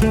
Moin 0.00 0.08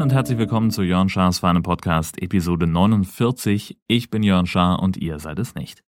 und 0.00 0.12
herzlich 0.12 0.38
willkommen 0.38 0.70
zu 0.70 0.84
Jörn 0.84 1.08
Schars 1.08 1.40
Feine 1.40 1.62
Podcast, 1.62 2.22
Episode 2.22 2.68
49. 2.68 3.76
Ich 3.88 4.08
bin 4.08 4.22
Jörn 4.22 4.46
Schaar 4.46 4.80
und 4.80 4.96
ihr 4.96 5.18
seid 5.18 5.40
es 5.40 5.56
nicht. 5.56 5.82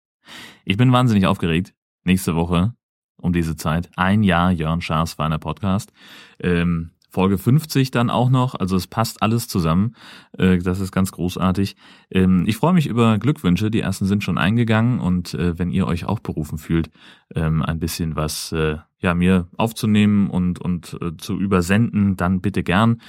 Ich 0.64 0.78
bin 0.78 0.94
wahnsinnig 0.94 1.26
aufgeregt. 1.26 1.74
Nächste 2.06 2.36
Woche 2.36 2.76
um 3.18 3.34
diese 3.34 3.58
Zeit 3.58 3.90
ein 3.98 4.24
Jahr 4.24 4.52
Jörn 4.52 4.80
Schars 4.80 5.16
Feiner 5.16 5.38
Podcast. 5.38 5.92
Ähm, 6.40 6.92
Folge 7.12 7.38
50 7.38 7.92
dann 7.92 8.10
auch 8.10 8.30
noch. 8.30 8.56
Also 8.56 8.76
es 8.76 8.88
passt 8.88 9.22
alles 9.22 9.48
zusammen. 9.48 9.96
Äh, 10.38 10.60
das 10.60 10.80
ist 10.80 10.92
ganz 10.92 11.12
großartig. 11.12 11.76
Ähm, 12.10 12.46
ich 12.48 12.58
freue 12.58 12.74
mich 12.74 12.88
über 12.88 13.20
Glückwünsche. 13.20 13.70
Die 13.70 13.82
ersten 13.82 14.06
sind 14.06 14.24
schon 14.24 14.38
eingegangen 14.38 15.00
und 15.00 15.34
äh, 15.34 15.60
wenn 15.60 15.70
ihr 15.70 15.86
euch 15.88 16.06
auch 16.06 16.20
berufen 16.20 16.58
fühlt, 16.58 16.90
ähm, 17.36 17.62
ein 17.62 17.80
bisschen 17.80 18.16
was 18.16 18.54
äh, 18.54 18.78
ja 19.00 19.14
mir 19.14 19.48
aufzunehmen 19.58 20.30
und 20.30 20.60
und 20.60 20.98
zu 21.18 21.40
übersenden, 21.40 22.18
dann 22.18 22.40
bitte 22.40 22.62
gern. 22.62 23.02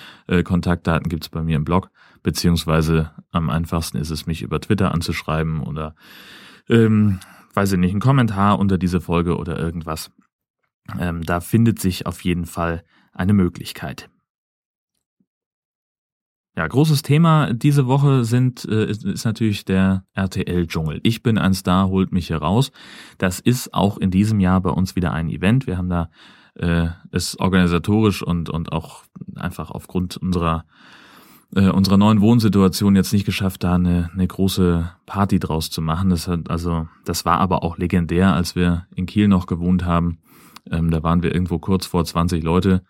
Kontaktdaten 0.45 1.11
gibt's 1.11 1.29
bei 1.29 1.43
mir 1.43 1.57
im 1.57 1.65
Blog 1.65 1.91
beziehungsweise 2.23 3.11
am 3.31 3.51
einfachsten 3.51 3.99
ist 3.99 4.11
es 4.11 4.27
mich 4.27 4.41
über 4.41 4.59
Twitter 4.59 4.93
anzuschreiben 4.93 5.61
oder 5.61 5.95
ähm, 6.69 7.21
weiß 7.55 7.73
ich 7.73 7.79
nicht, 7.79 7.95
ein 7.95 8.01
Kommentar 8.01 8.59
unter 8.59 8.79
diese 8.79 9.01
Folge 9.01 9.37
oder 9.37 9.59
irgendwas. 9.59 10.11
Ähm, 10.99 11.23
da 11.23 11.41
findet 11.41 11.79
sich 11.79 12.07
auf 12.07 12.25
jeden 12.25 12.47
Fall 12.47 12.85
eine 13.13 13.33
Möglichkeit. 13.33 14.11
Ja, 16.55 16.67
großes 16.67 17.01
Thema 17.01 17.55
diese 17.55 17.87
Woche 17.87 18.25
sind, 18.25 18.67
äh, 18.67 18.85
ist, 18.85 19.05
ist 19.05 19.25
natürlich 19.25 19.65
der 19.65 20.05
RTL-Dschungel. 20.13 21.01
Ich 21.03 21.23
bin 21.23 21.39
ein 21.39 21.55
Star, 21.55 21.89
holt 21.89 22.13
mich 22.13 22.27
hier 22.27 22.39
raus. 22.39 22.73
Das 23.17 23.41
ist 23.41 23.73
auch 23.73 23.97
in 23.97 24.11
diesem 24.11 24.39
Jahr 24.39 24.61
bei 24.61 24.71
uns 24.71 24.95
wieder 24.95 25.13
ein 25.13 25.31
Event. 25.31 25.67
Wir 25.67 25.79
haben 25.79 25.89
da 25.89 26.11
äh, 26.55 26.89
es 27.11 27.41
organisatorisch 27.41 28.23
und, 28.23 28.51
und 28.51 28.71
auch 28.71 29.05
einfach 29.37 29.71
aufgrund 29.71 30.19
unserer 30.19 30.67
äh, 31.55 31.69
unserer 31.69 31.99
neuen 31.99 32.21
Wohnsituation 32.21 32.97
jetzt 32.97 33.13
nicht 33.13 33.27
geschafft, 33.27 33.65
da 33.65 33.75
eine, 33.75 34.11
eine 34.13 34.27
große 34.27 34.91
Party 35.07 35.39
draus 35.39 35.71
zu 35.71 35.83
machen. 35.83 36.11
Das 36.11 36.29
hat 36.29 36.51
also, 36.51 36.89
das 37.05 37.25
war 37.25 37.39
aber 37.41 37.63
auch 37.63 37.79
legendär, 37.79 38.35
als 38.35 38.57
wir 38.57 38.87
in 38.95 39.07
Kiel 39.07 39.29
noch 39.29 39.47
gewohnt 39.47 39.85
haben. 39.85 40.19
Ähm, 40.71 40.91
da 40.91 41.03
waren 41.03 41.23
wir 41.23 41.33
irgendwo 41.33 41.59
kurz 41.59 41.87
vor 41.87 42.05
20 42.05 42.43
Leute, 42.43 42.85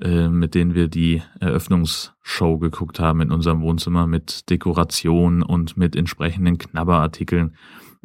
äh, 0.00 0.28
mit 0.28 0.54
denen 0.54 0.74
wir 0.74 0.88
die 0.88 1.22
Eröffnungsshow 1.40 2.58
geguckt 2.58 2.98
haben 2.98 3.20
in 3.20 3.30
unserem 3.30 3.60
Wohnzimmer 3.60 4.06
mit 4.06 4.48
Dekoration 4.50 5.42
und 5.42 5.76
mit 5.76 5.96
entsprechenden 5.96 6.58
Knabberartikeln, 6.58 7.56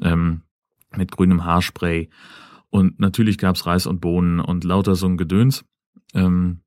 ähm, 0.02 0.42
mit 0.96 1.12
grünem 1.12 1.46
Haarspray. 1.46 2.10
Und 2.70 3.00
natürlich 3.00 3.38
gab's 3.38 3.66
Reis 3.66 3.88
und 3.88 4.02
Bohnen 4.02 4.40
und 4.40 4.64
lauter 4.64 4.96
so 4.96 5.08
ein 5.08 5.18
Gedöns. 5.18 5.66
Ähm, 6.14 6.62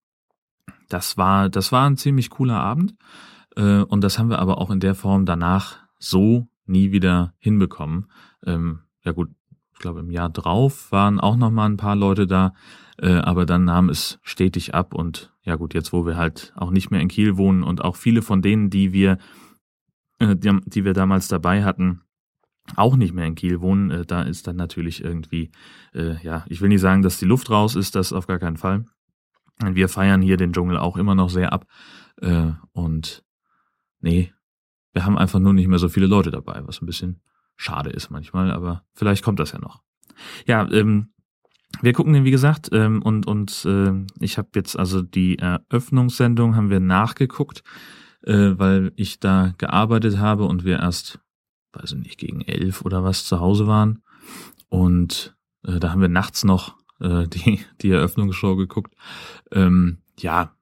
das 0.88 1.16
war, 1.16 1.48
das 1.48 1.72
war 1.72 1.88
ein 1.88 1.96
ziemlich 1.96 2.30
cooler 2.30 2.58
Abend. 2.58 2.94
Äh, 3.56 3.82
und 3.82 4.02
das 4.02 4.18
haben 4.18 4.30
wir 4.30 4.38
aber 4.38 4.58
auch 4.58 4.70
in 4.70 4.80
der 4.80 4.94
Form 4.94 5.26
danach 5.26 5.78
so 5.98 6.48
nie 6.66 6.92
wieder 6.92 7.34
hinbekommen. 7.38 8.06
Ähm, 8.44 8.80
ja 9.04 9.12
gut, 9.12 9.30
ich 9.80 9.82
glaube 9.82 10.00
im 10.00 10.10
Jahr 10.10 10.28
drauf 10.28 10.92
waren 10.92 11.18
auch 11.18 11.38
noch 11.38 11.50
mal 11.50 11.64
ein 11.64 11.78
paar 11.78 11.96
Leute 11.96 12.26
da, 12.26 12.52
äh, 12.98 13.14
aber 13.14 13.46
dann 13.46 13.64
nahm 13.64 13.88
es 13.88 14.18
stetig 14.22 14.74
ab 14.74 14.92
und 14.92 15.32
ja 15.42 15.56
gut, 15.56 15.72
jetzt 15.72 15.94
wo 15.94 16.04
wir 16.04 16.18
halt 16.18 16.52
auch 16.54 16.70
nicht 16.70 16.90
mehr 16.90 17.00
in 17.00 17.08
Kiel 17.08 17.38
wohnen 17.38 17.62
und 17.62 17.82
auch 17.82 17.96
viele 17.96 18.20
von 18.20 18.42
denen, 18.42 18.68
die 18.68 18.92
wir, 18.92 19.16
äh, 20.18 20.36
die, 20.36 20.60
die 20.66 20.84
wir 20.84 20.92
damals 20.92 21.28
dabei 21.28 21.64
hatten, 21.64 22.02
auch 22.76 22.94
nicht 22.94 23.14
mehr 23.14 23.24
in 23.24 23.36
Kiel 23.36 23.62
wohnen, 23.62 23.90
äh, 23.90 24.04
da 24.04 24.20
ist 24.20 24.46
dann 24.46 24.56
natürlich 24.56 25.02
irgendwie, 25.02 25.50
äh, 25.94 26.22
ja, 26.22 26.44
ich 26.50 26.60
will 26.60 26.68
nicht 26.68 26.82
sagen, 26.82 27.00
dass 27.00 27.18
die 27.18 27.24
Luft 27.24 27.48
raus 27.48 27.74
ist, 27.74 27.94
das 27.94 28.12
auf 28.12 28.26
gar 28.26 28.38
keinen 28.38 28.58
Fall. 28.58 28.84
Wir 29.64 29.88
feiern 29.88 30.20
hier 30.20 30.36
den 30.36 30.52
Dschungel 30.52 30.76
auch 30.76 30.98
immer 30.98 31.14
noch 31.14 31.30
sehr 31.30 31.54
ab 31.54 31.64
äh, 32.20 32.52
und 32.72 33.24
nee, 34.00 34.30
wir 34.92 35.06
haben 35.06 35.16
einfach 35.16 35.38
nur 35.38 35.54
nicht 35.54 35.68
mehr 35.68 35.78
so 35.78 35.88
viele 35.88 36.06
Leute 36.06 36.30
dabei, 36.30 36.60
was 36.66 36.82
ein 36.82 36.86
bisschen 36.86 37.22
schade 37.60 37.90
ist 37.90 38.10
manchmal, 38.10 38.50
aber 38.50 38.84
vielleicht 38.94 39.22
kommt 39.22 39.38
das 39.38 39.52
ja 39.52 39.58
noch. 39.58 39.82
Ja, 40.46 40.68
ähm, 40.70 41.12
wir 41.82 41.92
gucken 41.92 42.14
den, 42.14 42.24
wie 42.24 42.30
gesagt, 42.30 42.70
ähm, 42.72 43.02
und, 43.02 43.26
und 43.26 43.64
äh, 43.66 43.92
ich 44.18 44.38
habe 44.38 44.48
jetzt 44.54 44.78
also 44.78 45.02
die 45.02 45.38
Eröffnungssendung 45.38 46.56
haben 46.56 46.70
wir 46.70 46.80
nachgeguckt, 46.80 47.62
äh, 48.22 48.52
weil 48.56 48.92
ich 48.96 49.20
da 49.20 49.54
gearbeitet 49.58 50.18
habe 50.18 50.46
und 50.46 50.64
wir 50.64 50.80
erst, 50.80 51.20
weiß 51.74 51.92
ich 51.92 51.98
nicht, 51.98 52.18
gegen 52.18 52.40
elf 52.40 52.82
oder 52.82 53.04
was 53.04 53.24
zu 53.24 53.40
Hause 53.40 53.66
waren. 53.66 54.02
Und 54.68 55.36
äh, 55.64 55.78
da 55.78 55.90
haben 55.90 56.00
wir 56.00 56.08
nachts 56.08 56.44
noch 56.44 56.76
äh, 56.98 57.28
die, 57.28 57.60
die 57.82 57.90
Eröffnungsshow 57.90 58.56
geguckt. 58.56 58.94
Ähm, 59.52 59.98
ja, 60.18 60.54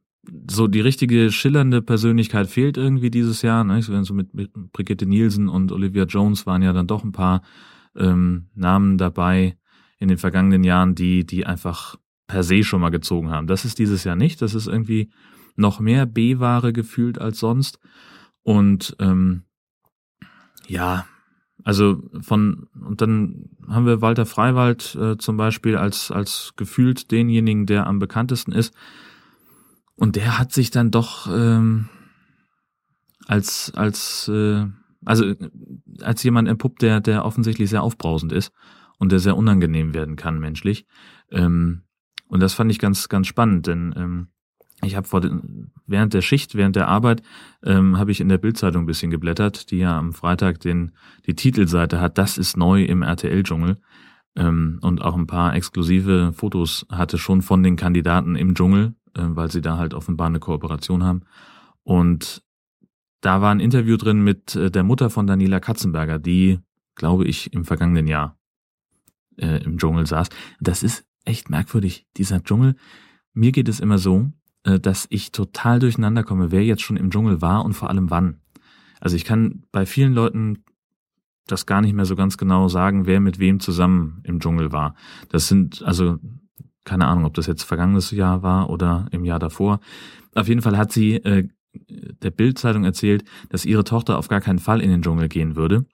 so 0.50 0.66
die 0.66 0.80
richtige 0.80 1.30
schillernde 1.32 1.82
Persönlichkeit 1.82 2.48
fehlt 2.48 2.76
irgendwie 2.76 3.10
dieses 3.10 3.42
Jahr. 3.42 3.64
Ne? 3.64 3.82
So 3.82 4.14
mit, 4.14 4.34
mit 4.34 4.50
Brigitte 4.72 5.06
Nielsen 5.06 5.48
und 5.48 5.72
Olivia 5.72 6.04
Jones 6.04 6.46
waren 6.46 6.62
ja 6.62 6.72
dann 6.72 6.86
doch 6.86 7.04
ein 7.04 7.12
paar 7.12 7.42
ähm, 7.96 8.46
Namen 8.54 8.98
dabei 8.98 9.56
in 9.98 10.08
den 10.08 10.18
vergangenen 10.18 10.64
Jahren, 10.64 10.94
die, 10.94 11.26
die 11.26 11.46
einfach 11.46 11.96
per 12.26 12.42
se 12.42 12.62
schon 12.62 12.80
mal 12.80 12.90
gezogen 12.90 13.30
haben. 13.30 13.46
Das 13.46 13.64
ist 13.64 13.78
dieses 13.78 14.04
Jahr 14.04 14.16
nicht. 14.16 14.42
Das 14.42 14.54
ist 14.54 14.66
irgendwie 14.66 15.10
noch 15.56 15.80
mehr 15.80 16.06
B-Ware 16.06 16.72
gefühlt 16.72 17.20
als 17.20 17.38
sonst. 17.38 17.78
Und 18.42 18.96
ähm, 19.00 19.42
ja, 20.66 21.06
also 21.64 22.02
von 22.20 22.68
und 22.80 23.00
dann 23.00 23.50
haben 23.66 23.86
wir 23.86 24.00
Walter 24.00 24.26
Freiwald 24.26 24.94
äh, 24.94 25.18
zum 25.18 25.36
Beispiel 25.36 25.76
als 25.76 26.10
als 26.10 26.52
gefühlt 26.56 27.10
denjenigen, 27.10 27.66
der 27.66 27.86
am 27.86 27.98
bekanntesten 27.98 28.52
ist. 28.52 28.74
Und 29.98 30.14
der 30.14 30.38
hat 30.38 30.52
sich 30.52 30.70
dann 30.70 30.92
doch 30.92 31.26
ähm, 31.26 31.88
als 33.26 33.72
als 33.74 34.28
äh, 34.28 34.64
also 35.04 35.34
als 36.00 36.22
jemand 36.22 36.48
entpuppt, 36.48 36.82
der 36.82 37.00
der 37.00 37.24
offensichtlich 37.24 37.68
sehr 37.68 37.82
aufbrausend 37.82 38.32
ist 38.32 38.52
und 38.98 39.10
der 39.10 39.18
sehr 39.18 39.36
unangenehm 39.36 39.94
werden 39.94 40.14
kann 40.14 40.38
menschlich. 40.38 40.86
Ähm, 41.32 41.82
und 42.28 42.40
das 42.40 42.54
fand 42.54 42.70
ich 42.70 42.78
ganz 42.78 43.08
ganz 43.08 43.26
spannend, 43.26 43.66
denn 43.66 43.92
ähm, 43.96 44.28
ich 44.82 44.94
habe 44.94 45.08
vor 45.08 45.20
den, 45.20 45.72
während 45.86 46.14
der 46.14 46.22
Schicht, 46.22 46.54
während 46.54 46.76
der 46.76 46.86
Arbeit, 46.86 47.22
ähm, 47.64 47.98
habe 47.98 48.12
ich 48.12 48.20
in 48.20 48.28
der 48.28 48.38
Bildzeitung 48.38 48.84
ein 48.84 48.86
bisschen 48.86 49.10
geblättert, 49.10 49.72
die 49.72 49.78
ja 49.78 49.98
am 49.98 50.12
Freitag 50.12 50.60
den 50.60 50.92
die 51.26 51.34
Titelseite 51.34 52.00
hat. 52.00 52.18
Das 52.18 52.38
ist 52.38 52.56
neu 52.56 52.84
im 52.84 53.02
RTL-Dschungel 53.02 53.78
ähm, 54.36 54.78
und 54.80 55.02
auch 55.02 55.16
ein 55.16 55.26
paar 55.26 55.56
exklusive 55.56 56.32
Fotos 56.32 56.86
hatte 56.88 57.18
schon 57.18 57.42
von 57.42 57.64
den 57.64 57.74
Kandidaten 57.74 58.36
im 58.36 58.54
Dschungel 58.54 58.86
äh, 58.86 58.97
weil 59.14 59.50
sie 59.50 59.60
da 59.60 59.78
halt 59.78 59.94
offenbar 59.94 60.26
eine 60.26 60.40
Kooperation 60.40 61.04
haben. 61.04 61.22
Und 61.82 62.42
da 63.20 63.40
war 63.40 63.50
ein 63.50 63.60
Interview 63.60 63.96
drin 63.96 64.22
mit 64.22 64.54
äh, 64.54 64.70
der 64.70 64.84
Mutter 64.84 65.10
von 65.10 65.26
Daniela 65.26 65.60
Katzenberger, 65.60 66.18
die, 66.18 66.60
glaube 66.94 67.24
ich, 67.24 67.52
im 67.52 67.64
vergangenen 67.64 68.06
Jahr 68.06 68.38
äh, 69.36 69.62
im 69.64 69.78
Dschungel 69.78 70.06
saß. 70.06 70.28
Das 70.60 70.82
ist 70.82 71.04
echt 71.24 71.50
merkwürdig, 71.50 72.06
dieser 72.16 72.42
Dschungel. 72.42 72.76
Mir 73.32 73.52
geht 73.52 73.68
es 73.68 73.80
immer 73.80 73.98
so, 73.98 74.30
äh, 74.64 74.78
dass 74.78 75.06
ich 75.10 75.32
total 75.32 75.78
durcheinander 75.78 76.22
komme, 76.22 76.50
wer 76.50 76.64
jetzt 76.64 76.82
schon 76.82 76.96
im 76.96 77.10
Dschungel 77.10 77.40
war 77.42 77.64
und 77.64 77.74
vor 77.74 77.90
allem 77.90 78.10
wann. 78.10 78.40
Also 79.00 79.16
ich 79.16 79.24
kann 79.24 79.64
bei 79.72 79.86
vielen 79.86 80.12
Leuten 80.12 80.64
das 81.46 81.66
gar 81.66 81.80
nicht 81.80 81.94
mehr 81.94 82.04
so 82.04 82.14
ganz 82.14 82.36
genau 82.36 82.68
sagen, 82.68 83.06
wer 83.06 83.20
mit 83.20 83.38
wem 83.38 83.60
zusammen 83.60 84.20
im 84.24 84.40
Dschungel 84.40 84.72
war. 84.72 84.94
Das 85.30 85.48
sind 85.48 85.82
also 85.82 86.18
keine 86.88 87.06
Ahnung, 87.06 87.26
ob 87.26 87.34
das 87.34 87.46
jetzt 87.46 87.64
vergangenes 87.64 88.10
Jahr 88.10 88.42
war 88.42 88.70
oder 88.70 89.06
im 89.10 89.24
Jahr 89.24 89.38
davor. 89.38 89.80
Auf 90.34 90.48
jeden 90.48 90.62
Fall 90.62 90.78
hat 90.78 90.90
sie 90.90 91.16
äh, 91.16 91.48
der 92.22 92.30
Bildzeitung 92.30 92.84
erzählt, 92.84 93.24
dass 93.50 93.66
ihre 93.66 93.84
Tochter 93.84 94.18
auf 94.18 94.28
gar 94.28 94.40
keinen 94.40 94.58
Fall 94.58 94.80
in 94.80 94.90
den 94.90 95.02
Dschungel 95.02 95.28
gehen 95.28 95.54
würde, 95.54 95.84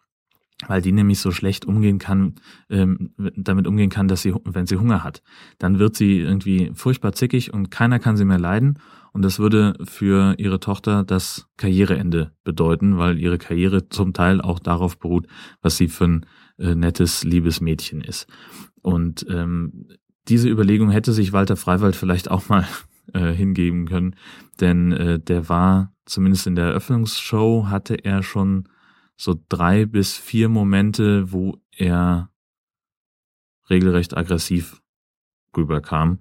weil 0.69 0.81
die 0.81 0.93
nämlich 0.93 1.19
so 1.19 1.32
schlecht 1.32 1.64
umgehen 1.64 1.99
kann, 1.99 2.37
ähm, 2.70 3.11
damit 3.37 3.67
umgehen 3.67 3.91
kann, 3.91 4.06
dass 4.06 4.23
sie, 4.23 4.35
wenn 4.44 4.67
sie 4.67 4.76
Hunger 4.76 5.02
hat, 5.02 5.23
dann 5.58 5.81
wird 5.81 5.96
sie 5.96 6.20
irgendwie 6.20 6.70
furchtbar 6.75 7.12
zickig 7.12 7.52
und 7.52 7.70
keiner 7.70 7.99
kann 7.99 8.17
sie 8.17 8.25
mehr 8.25 8.38
leiden. 8.38 8.79
Und 9.12 9.23
das 9.23 9.38
würde 9.38 9.75
für 9.85 10.35
ihre 10.38 10.58
Tochter 10.58 11.05
das 11.05 11.47
Karriereende 11.56 12.32
bedeuten, 12.43 12.99
weil 12.99 13.19
ihre 13.19 13.38
Karriere 13.38 13.88
zum 13.88 14.12
Teil 14.12 14.40
auch 14.40 14.58
darauf 14.58 14.99
beruht, 14.99 15.26
was 15.61 15.76
sie 15.76 15.88
für 15.88 16.05
ein 16.05 16.26
äh, 16.58 16.75
nettes, 16.75 17.25
liebes 17.25 17.61
Mädchen 17.61 18.00
ist. 18.00 18.26
Und 18.82 19.25
ähm, 19.29 19.87
diese 20.29 20.49
Überlegung 20.49 20.91
hätte 20.91 21.12
sich 21.12 21.32
Walter 21.32 21.56
Freiwald 21.56 21.97
vielleicht 21.97 22.31
auch 22.31 22.49
mal 22.49 22.67
äh, 23.12 23.32
hingeben 23.32 23.87
können, 23.87 24.17
denn 24.61 24.93
äh, 24.93 25.19
der 25.19 25.49
war 25.49 25.93
zumindest 26.06 26.47
in 26.47 26.55
der 26.55 26.67
Eröffnungsshow 26.67 27.69
hatte 27.69 27.94
er 27.94 28.23
schon 28.23 28.69
so 29.17 29.41
drei 29.49 29.87
bis 29.87 30.17
vier 30.17 30.49
Momente, 30.49 31.32
wo 31.32 31.59
er 31.76 32.31
regelrecht 33.71 34.17
aggressiv 34.17 34.82
rüberkam 35.56 36.19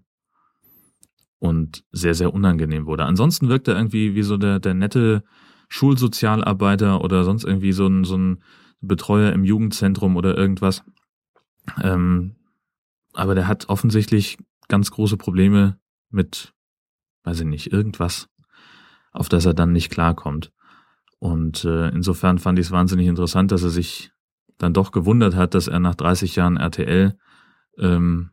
und 1.40 1.84
sehr, 1.92 2.14
sehr 2.14 2.34
unangenehm 2.34 2.86
wurde. 2.86 3.06
Ansonsten 3.06 3.50
wirkt 3.50 3.68
er 3.68 3.76
irgendwie 3.76 4.16
wie 4.16 4.24
so 4.24 4.38
der, 4.38 4.60
der 4.60 4.74
nette 4.74 5.24
Schulsozialarbeiter 5.68 7.04
oder 7.04 7.24
sonst 7.24 7.44
irgendwie 7.44 7.74
so 7.74 7.88
ein, 7.88 8.04
so 8.04 8.16
ein 8.16 8.44
Betreuer 8.80 9.34
im 9.34 9.44
Jugendzentrum 9.44 10.16
oder 10.16 10.38
irgendwas. 10.38 10.84
Ähm, 11.82 12.36
aber 13.14 13.36
der 13.36 13.48
hat 13.48 13.70
offensichtlich 13.70 14.38
ganz 14.68 14.92
große 14.92 15.18
Probleme 15.18 15.80
mit, 16.10 16.54
weiß 17.24 17.42
ich 17.42 17.46
nicht, 17.46 17.72
irgendwas, 17.72 18.30
auf 19.12 19.30
das 19.30 19.46
er 19.46 19.54
dann 19.54 19.72
nicht 19.72 19.92
klarkommt. 19.92 20.52
Und 21.20 21.64
äh, 21.64 21.90
insofern 21.90 22.40
fand 22.40 22.60
ich 22.60 22.68
es 22.68 22.72
wahnsinnig 22.72 23.08
interessant, 23.08 23.52
dass 23.52 23.64
er 23.64 23.70
sich 23.70 24.12
dann 24.58 24.74
doch 24.74 24.92
gewundert 24.92 25.36
hat, 25.36 25.54
dass 25.54 25.68
er 25.68 25.80
nach 25.80 25.96
30 25.96 26.36
Jahren 26.36 26.58
RTL 26.58 27.18
ähm, 27.78 28.32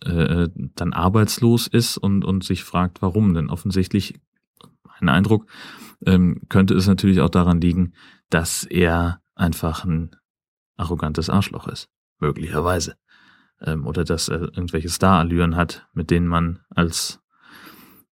äh, 0.00 0.48
dann 0.54 0.92
arbeitslos 0.92 1.66
ist 1.66 1.98
und, 1.98 2.24
und 2.24 2.44
sich 2.44 2.64
fragt, 2.64 3.02
warum. 3.02 3.34
Denn 3.34 3.50
offensichtlich, 3.50 4.20
mein 5.00 5.08
Eindruck, 5.08 5.46
ähm, 6.04 6.42
könnte 6.48 6.74
es 6.74 6.86
natürlich 6.86 7.20
auch 7.20 7.30
daran 7.30 7.60
liegen, 7.60 7.94
dass 8.28 8.64
er 8.64 9.20
einfach 9.34 9.84
ein 9.84 10.16
arrogantes 10.76 11.30
Arschloch 11.30 11.68
ist. 11.68 11.88
Möglicherweise. 12.18 12.96
Ähm, 13.60 13.86
oder 13.86 14.04
dass 14.04 14.28
er 14.28 14.42
irgendwelche 14.42 14.88
Starallüren 14.88 15.56
hat, 15.56 15.86
mit 15.92 16.10
denen 16.10 16.26
man 16.26 16.60
als 16.70 17.20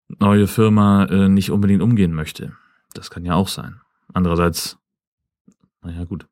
neue 0.08 0.48
Firma 0.48 1.06
äh, 1.06 1.30
nicht 1.30 1.52
unbedingt 1.52 1.82
umgehen 1.82 2.14
möchte. 2.14 2.54
Das 2.94 3.10
kann 3.10 3.26
ja 3.26 3.36
auch 3.36 3.48
sein. 3.48 3.82
Andererseits, 4.14 4.80
naja 5.82 6.04
gut, 6.04 6.28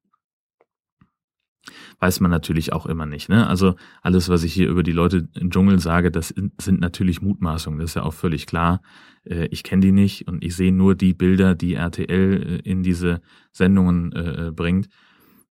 weiß 2.00 2.19
man 2.19 2.31
natürlich 2.31 2.74
auch 2.74 2.86
immer 2.86 3.06
nicht. 3.06 3.30
Ne? 3.30 3.48
Also 3.48 3.75
alles, 4.01 4.30
was 4.30 4.44
ich 4.44 4.54
hier 4.54 4.69
über 4.69 4.83
die 4.83 4.92
Leute 4.92 5.27
im 5.36 5.51
Dschungel 5.51 5.80
sage, 5.80 6.12
das 6.12 6.33
sind 6.59 6.80
natürlich 6.80 7.21
Mutmaßungen. 7.21 7.80
Das 7.80 7.92
ist 7.92 7.95
ja 7.95 8.04
auch 8.04 8.13
völlig 8.13 8.45
klar. 8.45 8.81
Äh, 9.24 9.48
ich 9.48 9.63
kenne 9.63 9.81
die 9.81 9.92
nicht 9.92 10.27
und 10.27 10.44
ich 10.44 10.56
sehe 10.56 10.71
nur 10.71 10.95
die 10.95 11.13
Bilder, 11.13 11.56
die 11.56 11.75
RTL 11.75 12.44
äh, 12.44 12.69
in 12.69 12.83
diese 12.83 13.21
Sendungen 13.51 14.12
äh, 14.13 14.51
bringt 14.54 14.89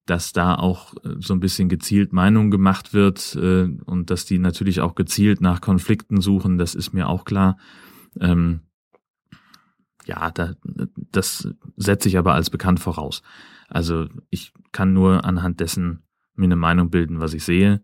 dass 0.06 0.34
da 0.34 0.56
auch 0.56 0.94
so 1.20 1.34
ein 1.34 1.40
bisschen 1.40 1.68
gezielt 1.68 2.14
Meinung 2.14 2.52
gemacht 2.52 2.94
wird 2.94 3.36
und 3.36 4.10
dass 4.10 4.26
die 4.26 4.38
natürlich 4.38 4.82
auch 4.82 4.96
gezielt 4.96 5.42
nach 5.42 5.62
Konflikten 5.62 6.22
suchen, 6.22 6.58
das 6.58 6.76
ist 6.76 6.94
mir 6.94 7.10
auch 7.10 7.26
klar. 7.26 7.58
Ähm, 8.20 8.62
ja, 10.06 10.32
da, 10.32 10.54
das 11.12 11.50
setze 11.76 12.08
ich 12.08 12.18
aber 12.18 12.34
als 12.34 12.50
bekannt 12.50 12.80
voraus. 12.80 13.24
Also 13.68 14.08
ich 14.30 14.54
kann 14.72 14.94
nur 14.94 15.26
anhand 15.26 15.60
dessen 15.60 16.04
mir 16.36 16.46
eine 16.46 16.56
Meinung 16.56 16.90
bilden, 16.90 17.20
was 17.20 17.34
ich 17.34 17.44
sehe. 17.44 17.84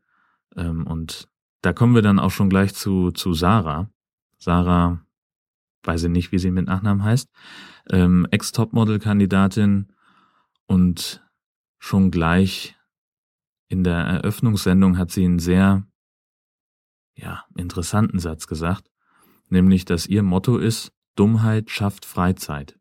Ähm, 0.55 0.85
und 0.85 1.27
da 1.61 1.73
kommen 1.73 1.95
wir 1.95 2.01
dann 2.01 2.19
auch 2.19 2.31
schon 2.31 2.49
gleich 2.49 2.73
zu, 2.73 3.11
zu 3.11 3.33
Sarah. 3.33 3.89
Sarah, 4.37 5.01
weiß 5.83 6.03
ich 6.03 6.09
nicht, 6.09 6.31
wie 6.31 6.39
sie 6.39 6.51
mit 6.51 6.67
Nachnamen 6.67 7.03
heißt, 7.03 7.29
ähm, 7.89 8.27
Ex-Topmodel-Kandidatin 8.29 9.91
und 10.67 11.23
schon 11.81 12.11
gleich 12.11 12.77
in 13.67 13.83
der 13.83 13.95
Eröffnungssendung 13.95 14.97
hat 14.99 15.11
sie 15.11 15.25
einen 15.25 15.39
sehr, 15.39 15.87
ja, 17.15 17.43
interessanten 17.55 18.19
Satz 18.19 18.45
gesagt, 18.45 18.91
nämlich, 19.49 19.83
dass 19.83 20.05
ihr 20.05 20.21
Motto 20.21 20.57
ist, 20.57 20.93
Dummheit 21.15 21.71
schafft 21.71 22.05
Freizeit. 22.05 22.79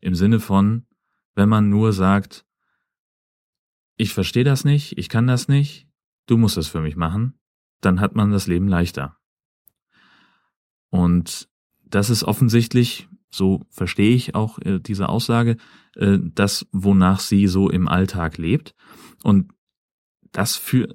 Im 0.00 0.16
Sinne 0.16 0.40
von, 0.40 0.86
wenn 1.36 1.48
man 1.48 1.70
nur 1.70 1.92
sagt, 1.92 2.44
ich 3.96 4.12
verstehe 4.12 4.44
das 4.44 4.64
nicht, 4.64 4.98
ich 4.98 5.08
kann 5.08 5.28
das 5.28 5.46
nicht, 5.46 5.88
du 6.26 6.36
musst 6.36 6.56
das 6.56 6.66
für 6.66 6.80
mich 6.80 6.96
machen, 6.96 7.38
dann 7.80 8.00
hat 8.00 8.16
man 8.16 8.32
das 8.32 8.48
Leben 8.48 8.66
leichter. 8.66 9.16
Und 10.90 11.48
das 11.84 12.10
ist 12.10 12.24
offensichtlich, 12.24 13.08
so 13.34 13.62
verstehe 13.70 14.14
ich 14.14 14.34
auch 14.34 14.58
äh, 14.60 14.78
diese 14.78 15.08
Aussage, 15.08 15.56
äh, 15.96 16.18
das, 16.22 16.66
wonach 16.72 17.20
sie 17.20 17.46
so 17.46 17.68
im 17.68 17.88
Alltag 17.88 18.38
lebt. 18.38 18.74
Und 19.22 19.52
das 20.32 20.56
für 20.56 20.88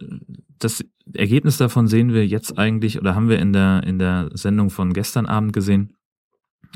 das 0.60 0.84
Ergebnis 1.14 1.58
davon 1.58 1.88
sehen 1.88 2.14
wir 2.14 2.26
jetzt 2.28 2.58
eigentlich 2.58 3.00
oder 3.00 3.16
haben 3.16 3.30
wir 3.30 3.40
in 3.40 3.54
der 3.54 3.84
in 3.84 3.98
der 3.98 4.30
Sendung 4.34 4.70
von 4.70 4.94
gestern 4.94 5.26
Abend 5.26 5.54
gesehen, 5.54 5.94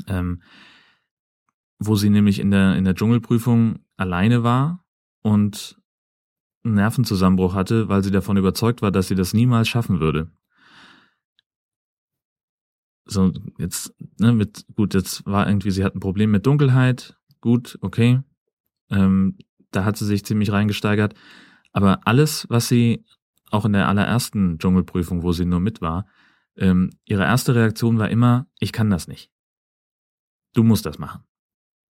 ähm, 0.08 0.42
wo 1.78 1.94
sie 1.94 2.10
nämlich 2.10 2.40
in 2.40 2.50
der 2.50 2.76
in 2.76 2.84
der 2.84 2.94
Dschungelprüfung 2.94 3.80
alleine 3.96 4.42
war 4.42 4.84
und 5.22 5.78
einen 6.64 6.74
Nervenzusammenbruch 6.74 7.54
hatte, 7.54 7.88
weil 7.88 8.02
sie 8.02 8.10
davon 8.10 8.38
überzeugt 8.38 8.80
war, 8.80 8.90
dass 8.90 9.08
sie 9.08 9.14
das 9.14 9.34
niemals 9.34 9.68
schaffen 9.68 10.00
würde. 10.00 10.30
So, 13.06 13.32
jetzt, 13.58 13.94
ne, 14.18 14.32
mit, 14.32 14.64
gut, 14.74 14.94
jetzt 14.94 15.26
war 15.26 15.46
irgendwie, 15.46 15.70
sie 15.70 15.84
hat 15.84 15.94
ein 15.94 16.00
Problem 16.00 16.30
mit 16.30 16.46
Dunkelheit, 16.46 17.16
gut, 17.40 17.78
okay. 17.82 18.22
Ähm, 18.90 19.36
da 19.70 19.84
hat 19.84 19.96
sie 19.96 20.06
sich 20.06 20.24
ziemlich 20.24 20.52
reingesteigert. 20.52 21.14
Aber 21.72 22.06
alles, 22.06 22.46
was 22.48 22.68
sie 22.68 23.04
auch 23.50 23.64
in 23.64 23.72
der 23.72 23.88
allerersten 23.88 24.58
Dschungelprüfung, 24.58 25.22
wo 25.22 25.32
sie 25.32 25.44
nur 25.44 25.60
mit 25.60 25.80
war, 25.80 26.06
ähm, 26.56 26.90
ihre 27.04 27.24
erste 27.24 27.54
Reaktion 27.54 27.98
war 27.98 28.08
immer, 28.08 28.46
ich 28.58 28.72
kann 28.72 28.90
das 28.90 29.08
nicht. 29.08 29.30
Du 30.54 30.62
musst 30.62 30.86
das 30.86 30.98
machen. 30.98 31.24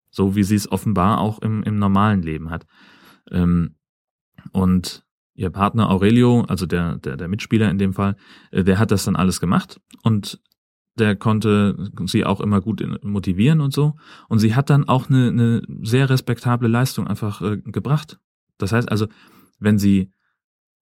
So 0.10 0.36
wie 0.36 0.44
sie 0.44 0.56
es 0.56 0.72
offenbar 0.72 1.20
auch 1.20 1.40
im, 1.40 1.62
im 1.64 1.78
normalen 1.78 2.22
Leben 2.22 2.50
hat. 2.50 2.66
Ähm, 3.30 3.76
und 4.52 5.06
ihr 5.34 5.50
Partner 5.50 5.90
Aurelio, 5.90 6.42
also 6.48 6.66
der, 6.66 6.98
der, 6.98 7.18
der 7.18 7.28
Mitspieler 7.28 7.70
in 7.70 7.78
dem 7.78 7.94
Fall, 7.94 8.16
äh, 8.52 8.64
der 8.64 8.80
hat 8.80 8.92
das 8.92 9.04
dann 9.04 9.18
alles 9.18 9.40
gemacht 9.40 9.82
und 10.04 10.42
der 10.98 11.16
konnte 11.16 11.92
sie 12.06 12.26
auch 12.26 12.40
immer 12.42 12.62
gut 12.62 12.84
motivieren 13.04 13.62
und 13.62 13.74
so. 13.74 13.96
Und 14.28 14.40
sie 14.40 14.56
hat 14.56 14.70
dann 14.70 14.88
auch 14.88 15.10
eine, 15.10 15.28
eine 15.28 15.62
sehr 15.84 16.10
respektable 16.10 16.68
Leistung 16.68 17.08
einfach 17.08 17.42
äh, 17.42 17.58
gebracht. 17.58 18.20
Das 18.58 18.72
heißt 18.72 18.90
also, 18.90 19.08
wenn 19.60 19.78
sie, 19.78 20.12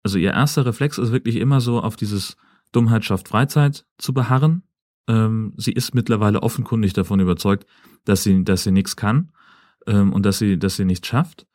also 0.03 0.19
ihr 0.19 0.33
erster 0.33 0.67
Reflex 0.67 0.99
ist 0.99 1.13
wirklich 1.13 1.37
immer 1.37 1.61
so 1.61 1.81
auf 1.81 1.97
dieses 1.97 2.37
Dummheit 2.73 3.05
schafft 3.05 3.29
Freizeit 3.29 3.87
zu 3.97 4.13
beharren. 4.13 4.63
Ähm, 5.09 5.55
sie 5.57 5.73
ist 5.73 5.95
mittlerweile 5.95 6.43
offenkundig 6.43 6.93
davon 6.93 7.21
überzeugt, 7.21 7.67
dass 8.05 8.23
sie, 8.23 8.45
dass 8.45 8.65
sie 8.65 8.73
nichts 8.73 8.97
kann 8.97 9.33
ähm, 9.87 10.13
und 10.13 10.27
dass 10.27 10.39
sie, 10.39 10.59
dass 10.59 10.77
sie 10.77 10.85
nichts 10.85 11.09
schafft 11.09 11.47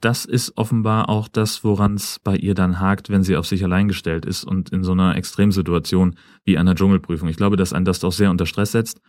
das 0.00 0.24
ist 0.24 0.56
offenbar 0.56 1.08
auch 1.08 1.28
das, 1.28 1.64
woran 1.64 1.94
es 1.94 2.18
bei 2.18 2.36
ihr 2.36 2.54
dann 2.54 2.80
hakt, 2.80 3.08
wenn 3.08 3.22
sie 3.22 3.36
auf 3.36 3.46
sich 3.46 3.64
allein 3.64 3.88
gestellt 3.88 4.26
ist 4.26 4.44
und 4.44 4.70
in 4.70 4.84
so 4.84 4.92
einer 4.92 5.16
Extremsituation 5.16 6.16
wie 6.44 6.58
einer 6.58 6.74
Dschungelprüfung. 6.74 7.28
Ich 7.28 7.36
glaube, 7.36 7.56
dass 7.56 7.72
ein 7.72 7.84
das 7.84 8.00
doch 8.00 8.12
sehr 8.12 8.30
unter 8.30 8.46
Stress 8.46 8.72
setzt. 8.72 9.00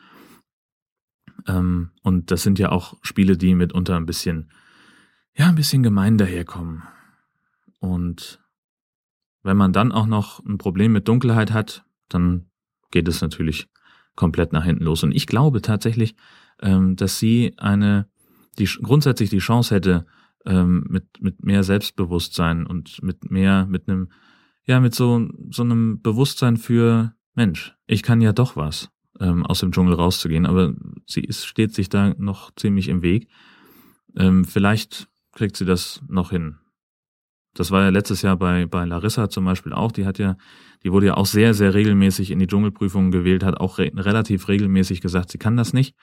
Ähm, 1.46 1.92
und 2.04 2.32
das 2.32 2.44
sind 2.44 2.58
ja 2.58 2.72
auch 2.72 2.96
Spiele, 3.02 3.38
die 3.38 3.54
mitunter 3.54 3.98
ein 3.98 4.06
bisschen, 4.06 4.50
ja, 5.36 5.48
ein 5.48 5.56
bisschen 5.56 5.84
gemein 5.84 6.18
daherkommen. 6.18 6.84
Und 7.80 8.40
wenn 9.44 9.58
man 9.58 9.74
dann 9.74 9.92
auch 9.92 10.08
noch 10.08 10.44
ein 10.46 10.58
Problem 10.58 10.94
mit 10.94 11.08
Dunkelheit 11.08 11.52
hat, 11.52 11.86
dann 12.10 12.50
geht 12.92 13.08
es 13.08 13.22
natürlich 13.22 13.68
komplett 14.16 14.54
nach 14.54 14.64
hinten 14.64 14.86
los. 14.86 15.04
Und 15.04 15.12
ich 15.12 15.28
glaube 15.28 15.62
tatsächlich, 15.62 16.16
ähm, 16.62 16.96
dass 16.96 17.20
sie 17.20 17.54
eine, 17.58 18.10
die 18.58 18.66
grundsätzlich 18.66 19.30
die 19.30 19.38
Chance 19.40 19.76
hätte, 19.76 20.06
ähm, 20.48 20.86
mit, 20.90 21.22
mit 21.22 21.44
mehr 21.44 21.64
Selbstbewusstsein 21.64 22.66
und 22.66 23.04
mit 23.04 23.30
mehr, 23.30 23.66
mit 23.68 23.88
einem, 23.88 24.10
ja, 24.64 24.80
mit 24.80 24.96
so, 24.96 25.28
so 25.52 25.64
einem 25.64 26.02
Bewusstsein 26.02 26.58
für, 26.58 27.14
Mensch, 27.36 27.76
ich 27.86 28.02
kann 28.02 28.22
ja 28.22 28.34
doch 28.34 28.56
was, 28.56 28.90
ähm, 29.20 29.46
aus 29.46 29.60
dem 29.60 29.72
Dschungel 29.72 29.96
rauszugehen, 29.96 30.46
aber 30.46 30.74
sie 31.06 31.22
ist, 31.22 31.46
steht 31.46 31.74
sich 31.74 31.90
da 31.90 32.14
noch 32.18 32.52
ziemlich 32.56 32.88
im 32.88 33.02
Weg. 33.02 33.28
Ähm, 34.16 34.46
vielleicht 34.46 35.10
kriegt 35.34 35.58
sie 35.58 35.66
das 35.66 36.02
noch 36.08 36.32
hin. 36.32 36.58
Das 37.54 37.72
war 37.72 37.84
ja 37.84 37.90
letztes 37.90 38.22
Jahr 38.22 38.38
bei, 38.38 38.66
bei 38.68 38.86
Larissa 38.86 39.30
zum 39.30 39.46
Beispiel 39.46 39.74
auch. 39.74 39.92
Die 39.92 40.06
hat 40.06 40.20
ja, 40.20 40.38
die 40.84 40.92
wurde 40.92 41.08
ja 41.08 41.18
auch 41.18 41.26
sehr, 41.26 41.54
sehr 41.54 41.74
regelmäßig 41.74 42.32
in 42.32 42.40
die 42.40 42.48
Dschungelprüfungen 42.48 43.12
gewählt, 43.12 43.44
hat 43.44 43.60
auch 43.60 43.80
re 43.80 43.92
relativ 43.96 44.48
regelmäßig 44.48 45.02
gesagt, 45.02 45.32
sie 45.32 45.40
kann 45.40 45.58
das 45.58 45.74
nicht 45.74 45.96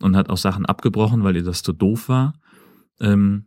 und 0.00 0.16
hat 0.16 0.30
auch 0.30 0.36
Sachen 0.36 0.66
abgebrochen, 0.66 1.22
weil 1.22 1.36
ihr 1.36 1.44
das 1.44 1.62
zu 1.62 1.72
doof 1.72 2.08
war. 2.08 2.34
Ähm, 3.00 3.46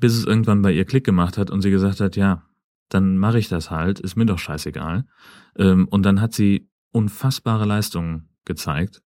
bis 0.00 0.16
es 0.16 0.24
irgendwann 0.24 0.62
bei 0.62 0.72
ihr 0.72 0.84
Klick 0.84 1.04
gemacht 1.04 1.38
hat 1.38 1.50
und 1.50 1.62
sie 1.62 1.70
gesagt 1.70 2.00
hat, 2.00 2.16
ja, 2.16 2.42
dann 2.88 3.18
mache 3.18 3.38
ich 3.38 3.48
das 3.48 3.70
halt, 3.70 4.00
ist 4.00 4.16
mir 4.16 4.26
doch 4.26 4.38
scheißegal. 4.38 5.06
Ähm, 5.56 5.88
und 5.88 6.02
dann 6.04 6.20
hat 6.20 6.32
sie 6.32 6.68
unfassbare 6.92 7.64
Leistungen 7.64 8.28
gezeigt, 8.44 9.02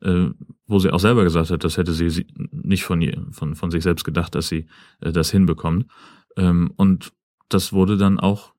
äh, 0.00 0.28
wo 0.66 0.78
sie 0.78 0.90
auch 0.90 1.00
selber 1.00 1.24
gesagt 1.24 1.50
hat, 1.50 1.64
das 1.64 1.76
hätte 1.76 1.92
sie 1.92 2.26
nicht 2.50 2.84
von, 2.84 3.00
ihr, 3.00 3.26
von, 3.32 3.54
von 3.54 3.70
sich 3.70 3.82
selbst 3.82 4.04
gedacht, 4.04 4.34
dass 4.34 4.48
sie 4.48 4.66
äh, 5.00 5.12
das 5.12 5.30
hinbekommt. 5.30 5.90
Ähm, 6.36 6.72
und 6.76 7.12
das 7.48 7.72
wurde 7.72 7.96
dann 7.96 8.20
auch, 8.20 8.54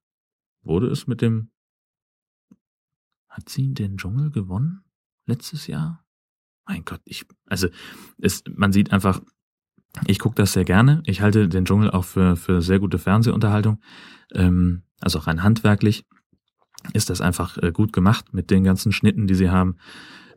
wurde 0.62 0.88
es 0.88 1.08
mit 1.08 1.22
dem, 1.22 1.52
hat 3.30 3.48
sie 3.48 3.74
den 3.74 3.98
Dschungel 3.98 4.32
gewonnen 4.32 4.84
letztes 5.26 5.68
Jahr? 5.68 6.06
Mein 6.66 6.84
Gott, 6.84 7.02
ich, 7.06 7.26
also 7.46 7.68
es, 8.18 8.44
man 8.50 8.72
sieht 8.72 8.92
einfach, 8.92 9.22
ich 10.06 10.20
gucke 10.20 10.36
das 10.36 10.54
sehr 10.54 10.66
gerne. 10.66 11.02
Ich 11.06 11.22
halte 11.22 11.50
den 11.50 11.66
Dschungel 11.66 11.92
auch 11.92 12.06
für, 12.06 12.36
für 12.36 12.62
sehr 12.62 12.80
gute 12.80 13.00
Fernsehunterhaltung. 13.00 13.80
Ähm, 14.34 14.84
also 15.02 15.20
rein 15.20 15.44
handwerklich 15.44 16.06
ist 16.94 17.10
das 17.10 17.22
einfach 17.22 17.58
äh, 17.58 17.72
gut 17.72 17.94
gemacht 17.94 18.34
mit 18.34 18.52
den 18.52 18.64
ganzen 18.64 18.92
Schnitten, 18.92 19.28
die 19.28 19.36
sie 19.36 19.50
haben. 19.50 19.78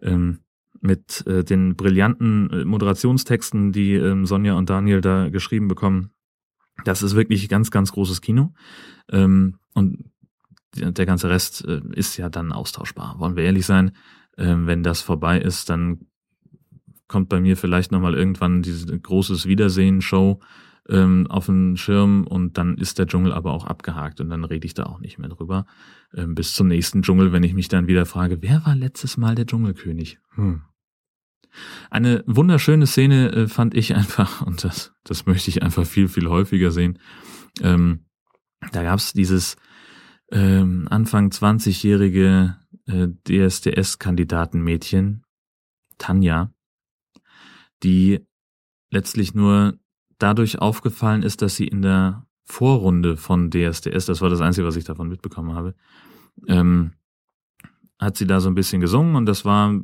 Ähm, 0.01 0.41
mit 0.81 1.25
äh, 1.27 1.45
den 1.45 1.77
brillanten 1.77 2.51
äh, 2.51 2.65
Moderationstexten, 2.65 3.71
die 3.73 3.95
ähm, 3.95 4.27
Sonja 4.27 4.55
und 4.55 4.69
Daniel 4.69 5.01
da 5.01 5.29
geschrieben 5.29 5.69
bekommen. 5.69 6.11
Das 6.85 7.03
ist 7.03 7.15
wirklich 7.15 7.49
ganz, 7.49 7.71
ganz 7.71 7.93
großes 7.93 8.21
Kino. 8.21 8.53
Ähm, 9.11 9.59
und 9.75 10.11
der 10.75 11.07
ganze 11.07 11.29
Rest 11.29 11.65
äh, 11.67 11.83
ist 11.93 12.17
ja 12.17 12.29
dann 12.29 12.53
austauschbar. 12.53 13.19
Wollen 13.19 13.37
wir 13.37 13.45
ehrlich 13.45 13.67
sein, 13.67 13.93
ähm, 14.37 14.67
wenn 14.67 14.83
das 14.83 15.03
vorbei 15.03 15.39
ist, 15.39 15.71
dann 15.71 16.07
kommt 17.13 17.29
bei 17.29 17.41
mir 17.41 17.57
vielleicht 17.57 17.93
nochmal 17.93 18.15
irgendwann 18.15 18.63
diese 18.63 18.99
großes 18.99 19.47
Wiedersehen-Show 19.47 20.41
ähm, 20.89 21.27
auf 21.29 21.47
den 21.47 21.77
Schirm 21.77 22.27
und 22.27 22.57
dann 22.57 22.79
ist 22.79 22.99
der 22.99 23.07
Dschungel 23.07 23.33
aber 23.33 23.53
auch 23.53 23.67
abgehakt 23.67 24.21
und 24.21 24.31
dann 24.31 24.45
rede 24.45 24.67
ich 24.67 24.73
da 24.75 24.85
auch 24.85 24.99
nicht 24.99 25.19
mehr 25.19 25.29
drüber. 25.29 25.67
Ähm, 26.15 26.35
bis 26.35 26.55
zum 26.55 26.69
nächsten 26.69 27.03
Dschungel, 27.03 27.31
wenn 27.31 27.45
ich 27.45 27.53
mich 27.53 27.69
dann 27.69 27.87
wieder 27.87 28.07
frage, 28.07 28.41
wer 28.41 28.65
war 28.65 28.75
letztes 28.75 29.19
Mal 29.19 29.35
der 29.35 29.47
Dschungelkönig? 29.47 30.19
Hm. 30.35 30.63
Eine 31.91 32.25
wunderschöne 32.27 32.87
Szene 32.87 33.31
äh, 33.33 33.47
fand 33.47 33.75
ich 33.75 33.95
einfach, 33.97 34.41
und 34.43 34.65
das, 34.65 34.95
das 35.05 35.27
möchte 35.27 35.51
ich 35.51 35.63
einfach 35.63 35.85
viel, 35.85 36.09
viel 36.09 36.29
häufiger 36.29 36.71
sehen. 36.71 36.99
Ähm, 37.61 38.07
da 38.73 38.83
gab's 38.83 39.13
dieses 39.13 39.57
ähm, 40.31 40.89
Anfang 40.91 41.29
20-jährige 41.29 42.57
äh, 42.87 43.09
DSDS-Kandidatenmädchen, 43.29 45.25
Tanja, 45.99 46.55
die 47.83 48.21
letztlich 48.91 49.35
nur 49.35 49.79
dadurch 50.19 50.61
aufgefallen 50.61 51.23
ist, 51.23 51.43
dass 51.43 51.57
sie 51.57 51.67
in 51.67 51.83
der 51.83 52.27
Vorrunde 52.45 53.17
von 53.17 53.51
DSDS, 53.51 54.07
das 54.07 54.21
war 54.21 54.31
das 54.31 54.41
Einzige, 54.41 54.67
was 54.67 54.77
ich 54.77 54.85
davon 54.85 55.09
mitbekommen 55.09 55.55
habe, 55.55 55.75
ähm, 56.47 56.93
hat 57.99 58.17
sie 58.17 58.27
da 58.27 58.41
so 58.41 58.49
ein 58.51 58.55
bisschen 58.55 58.81
gesungen 58.81 59.17
und 59.17 59.27
das 59.27 59.45
war 59.45 59.75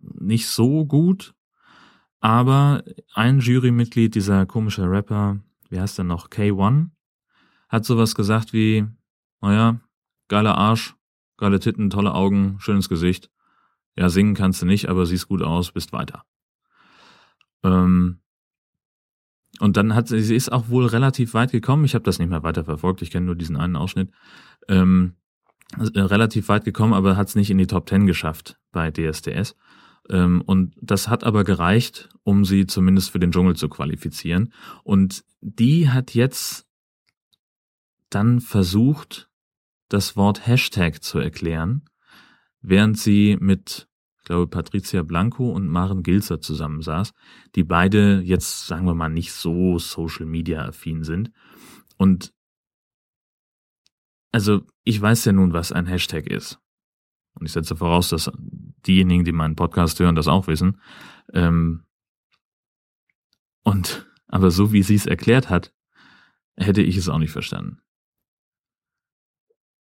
nicht 0.00 0.48
so 0.48 0.84
gut, 0.84 1.34
aber 2.20 2.82
ein 3.14 3.40
Jurymitglied, 3.40 4.14
dieser 4.14 4.46
komische 4.46 4.90
Rapper, 4.90 5.40
wie 5.70 5.80
heißt 5.80 5.98
er 5.98 6.04
noch, 6.04 6.30
K1, 6.30 6.88
hat 7.68 7.84
sowas 7.84 8.14
gesagt 8.14 8.52
wie, 8.52 8.86
naja, 9.40 9.80
geiler 10.28 10.56
Arsch, 10.56 10.94
geile 11.36 11.60
Titten, 11.60 11.90
tolle 11.90 12.14
Augen, 12.14 12.56
schönes 12.60 12.88
Gesicht. 12.88 13.30
Ja, 13.96 14.08
singen 14.08 14.34
kannst 14.34 14.62
du 14.62 14.66
nicht, 14.66 14.88
aber 14.88 15.06
siehst 15.06 15.28
gut 15.28 15.42
aus, 15.42 15.72
bist 15.72 15.92
weiter. 15.92 16.24
Ähm, 17.64 18.20
und 19.60 19.76
dann 19.76 19.94
hat 19.94 20.08
sie, 20.08 20.20
sie 20.20 20.36
ist 20.36 20.52
auch 20.52 20.68
wohl 20.68 20.86
relativ 20.86 21.34
weit 21.34 21.52
gekommen. 21.52 21.84
Ich 21.84 21.94
habe 21.94 22.04
das 22.04 22.18
nicht 22.18 22.28
mehr 22.28 22.42
weiter 22.42 22.64
verfolgt. 22.64 23.02
Ich 23.02 23.10
kenne 23.10 23.26
nur 23.26 23.36
diesen 23.36 23.56
einen 23.56 23.76
Ausschnitt. 23.76 24.10
Ähm, 24.68 25.14
äh, 25.94 26.00
relativ 26.00 26.48
weit 26.48 26.64
gekommen, 26.64 26.92
aber 26.92 27.16
hat 27.16 27.28
es 27.28 27.34
nicht 27.34 27.50
in 27.50 27.58
die 27.58 27.66
Top 27.66 27.86
Ten 27.86 28.06
geschafft 28.06 28.58
bei 28.72 28.90
DSDS. 28.90 29.56
Ähm, 30.10 30.42
und 30.42 30.74
das 30.80 31.08
hat 31.08 31.24
aber 31.24 31.44
gereicht, 31.44 32.10
um 32.22 32.44
sie 32.44 32.66
zumindest 32.66 33.10
für 33.10 33.18
den 33.18 33.32
Dschungel 33.32 33.56
zu 33.56 33.68
qualifizieren. 33.68 34.52
Und 34.82 35.24
die 35.40 35.90
hat 35.90 36.14
jetzt 36.14 36.66
dann 38.10 38.40
versucht, 38.40 39.30
das 39.88 40.16
Wort 40.16 40.46
Hashtag 40.46 41.02
zu 41.02 41.18
erklären, 41.18 41.82
während 42.60 42.98
sie 42.98 43.36
mit 43.40 43.88
ich 44.24 44.28
glaube, 44.28 44.46
Patricia 44.46 45.02
Blanco 45.02 45.50
und 45.50 45.68
Maren 45.68 46.02
Gilzer 46.02 46.40
zusammensaß, 46.40 47.12
die 47.56 47.62
beide 47.62 48.22
jetzt, 48.22 48.66
sagen 48.66 48.86
wir 48.86 48.94
mal, 48.94 49.10
nicht 49.10 49.32
so 49.34 49.78
Social 49.78 50.24
Media 50.24 50.64
affin 50.64 51.04
sind. 51.04 51.30
Und 51.98 52.32
also 54.32 54.62
ich 54.82 54.98
weiß 54.98 55.26
ja 55.26 55.32
nun, 55.32 55.52
was 55.52 55.72
ein 55.72 55.84
Hashtag 55.84 56.26
ist. 56.26 56.58
Und 57.34 57.44
ich 57.44 57.52
setze 57.52 57.76
voraus, 57.76 58.08
dass 58.08 58.32
diejenigen, 58.86 59.26
die 59.26 59.32
meinen 59.32 59.56
Podcast 59.56 60.00
hören, 60.00 60.14
das 60.14 60.26
auch 60.26 60.46
wissen. 60.46 60.80
Ähm, 61.34 61.84
und 63.62 64.10
aber 64.26 64.50
so 64.50 64.72
wie 64.72 64.82
sie 64.82 64.94
es 64.94 65.04
erklärt 65.04 65.50
hat, 65.50 65.74
hätte 66.56 66.80
ich 66.80 66.96
es 66.96 67.10
auch 67.10 67.18
nicht 67.18 67.32
verstanden. 67.32 67.82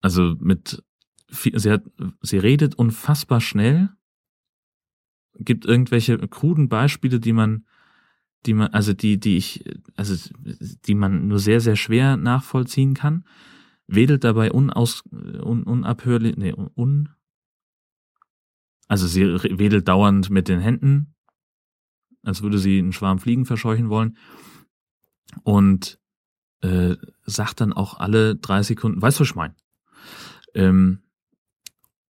Also 0.01 0.35
mit 0.41 0.83
sie 1.29 1.71
hat 1.71 1.85
sie 2.21 2.39
redet 2.39 2.75
unfassbar 2.75 3.41
schnell 3.41 3.91
gibt 5.39 5.65
irgendwelche 5.65 6.19
kruden 6.29 6.69
Beispiele, 6.69 7.21
die 7.21 7.33
man, 7.33 7.67
die 8.47 8.55
man, 8.55 8.69
also 8.69 8.93
die, 8.93 9.19
die 9.19 9.37
ich, 9.37 9.65
also 9.97 10.15
die 10.87 10.95
man 10.95 11.29
nur 11.29 11.39
sehr, 11.39 11.61
sehr 11.61 11.77
schwer 11.77 12.17
nachvollziehen 12.17 12.95
kann, 12.95 13.25
wedelt 13.87 14.25
dabei 14.25 14.53
unaus, 14.53 15.03
un, 15.13 15.63
unabhörlich, 15.65 16.37
nee, 16.37 16.53
un, 16.53 17.11
also 18.89 19.07
sie 19.07 19.25
wedelt 19.59 19.89
dauernd 19.89 20.31
mit 20.31 20.49
den 20.49 20.61
Händen, 20.61 21.15
als 22.23 22.43
würde 22.43 22.59
sie 22.59 22.79
einen 22.79 22.93
Schwarm 22.93 23.19
Fliegen 23.19 23.47
verscheuchen 23.47 23.89
wollen 23.89 24.17
und 25.43 25.99
äh, 26.61 26.97
sagt 27.25 27.61
dann 27.61 27.73
auch 27.73 27.99
alle 27.99 28.37
drei 28.37 28.63
Sekunden, 28.63 29.03
weißt 29.03 29.19
du, 29.19 29.23
was 29.23 29.31
ich 29.31 29.35
meine? 29.35 29.55
Ähm, 30.55 31.03